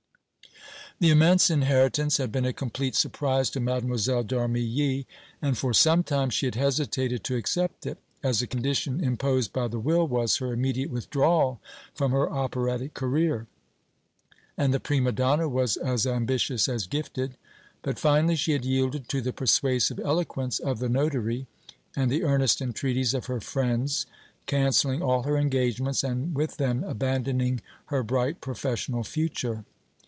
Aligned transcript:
The 0.99 1.09
immense 1.09 1.49
inheritance 1.49 2.17
had 2.17 2.31
been 2.31 2.45
a 2.45 2.53
complete 2.53 2.93
surprise 2.93 3.49
to 3.51 3.59
Mlle. 3.59 3.81
d'Armilly, 4.23 5.07
and 5.41 5.57
for 5.57 5.73
some 5.73 6.03
time 6.03 6.29
she 6.29 6.45
had 6.45 6.53
hesitated 6.53 7.23
to 7.23 7.35
accept 7.37 7.87
it, 7.87 7.97
as 8.21 8.43
a 8.43 8.45
condition 8.45 9.03
imposed 9.03 9.51
by 9.51 9.67
the 9.67 9.79
will 9.79 10.07
was 10.07 10.37
her 10.37 10.53
immediate 10.53 10.91
withdrawal 10.91 11.59
from 11.95 12.11
her 12.11 12.29
operatic 12.31 12.93
career, 12.93 13.47
and 14.55 14.71
the 14.71 14.79
prima 14.79 15.11
donna 15.11 15.49
was 15.49 15.75
as 15.75 16.05
ambitious 16.05 16.69
as 16.69 16.85
gifted; 16.85 17.35
but, 17.81 17.97
finally, 17.97 18.35
she 18.35 18.51
had 18.51 18.63
yielded 18.63 19.09
to 19.09 19.21
the 19.21 19.33
persuasive 19.33 19.99
eloquence 20.01 20.59
of 20.59 20.77
the 20.77 20.87
notary 20.87 21.47
and 21.95 22.11
the 22.11 22.21
earnest 22.21 22.61
entreaties 22.61 23.15
of 23.15 23.25
her 23.25 23.41
friends, 23.41 24.05
canceling 24.45 25.01
all 25.01 25.23
her 25.23 25.35
engagements, 25.35 26.03
and 26.03 26.35
with 26.35 26.57
them 26.57 26.83
abandoning 26.83 27.59
her 27.87 28.03
bright 28.03 28.39
professional 28.39 29.03
future. 29.03 29.65